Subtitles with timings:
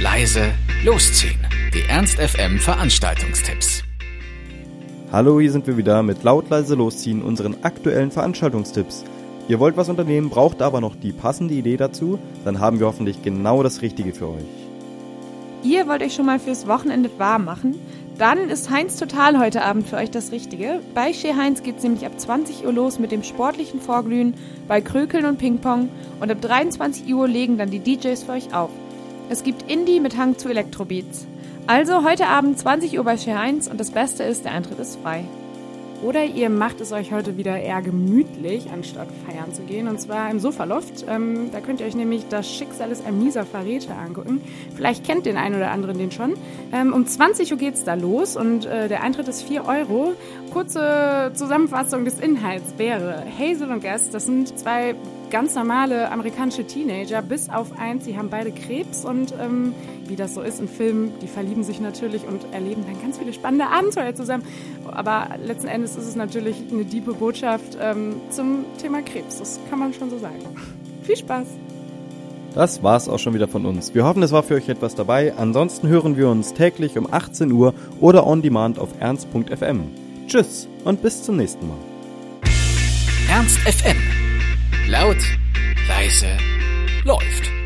[0.00, 0.52] leise,
[0.84, 1.44] losziehen.
[1.74, 3.82] Die Ernst FM Veranstaltungstipps.
[5.10, 9.04] Hallo, hier sind wir wieder mit laut leise losziehen unseren aktuellen Veranstaltungstipps.
[9.48, 13.22] Ihr wollt was unternehmen, braucht aber noch die passende Idee dazu, dann haben wir hoffentlich
[13.22, 14.44] genau das Richtige für euch.
[15.64, 17.74] Ihr wollt euch schon mal fürs Wochenende warm machen?
[18.18, 20.80] Dann ist Heinz Total heute Abend für euch das Richtige.
[20.94, 24.34] Bei Chez Heinz geht es nämlich ab 20 Uhr los mit dem sportlichen Vorglühen,
[24.68, 25.88] bei Krökeln und Ping-Pong
[26.20, 28.70] und ab 23 Uhr legen dann die DJs für euch auf.
[29.30, 31.26] Es gibt Indie mit Hang zu Elektrobeats.
[31.66, 34.98] Also heute Abend 20 Uhr bei Chez Heinz und das Beste ist, der Eintritt ist
[35.02, 35.24] frei.
[36.02, 39.86] Oder ihr macht es euch heute wieder eher gemütlich, anstatt feiern zu gehen.
[39.86, 41.04] Und zwar im Sofaloft.
[41.08, 44.40] Ähm, da könnt ihr euch nämlich das Schicksal ein mieser Verräter angucken.
[44.74, 46.34] Vielleicht kennt den einen oder anderen den schon.
[46.72, 50.14] Ähm, um 20 Uhr geht's da los und äh, der Eintritt ist 4 Euro.
[50.54, 54.94] Kurze Zusammenfassung des Inhalts wäre, Hazel und Guest, das sind zwei
[55.30, 59.74] ganz normale amerikanische Teenager, bis auf eins, sie haben beide Krebs und ähm,
[60.06, 63.32] wie das so ist in Filmen, die verlieben sich natürlich und erleben dann ganz viele
[63.32, 64.44] spannende Abenteuer zusammen.
[64.90, 69.78] Aber letzten Endes ist es natürlich eine diebe Botschaft ähm, zum Thema Krebs, das kann
[69.78, 70.40] man schon so sagen.
[71.02, 71.46] Viel Spaß!
[72.54, 73.94] Das war's auch schon wieder von uns.
[73.94, 75.34] Wir hoffen, es war für euch etwas dabei.
[75.36, 79.82] Ansonsten hören wir uns täglich um 18 Uhr oder on demand auf ernst.fm.
[80.26, 81.78] Tschüss und bis zum nächsten Mal.
[83.30, 84.17] Ernst FM.
[84.88, 85.18] Laut,
[85.86, 86.38] leise,
[87.04, 87.57] läuft.